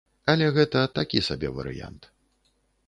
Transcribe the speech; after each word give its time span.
Але 0.31 0.47
гэта 0.55 0.79
такі 0.97 1.23
сабе 1.29 1.53
варыянт. 1.61 2.13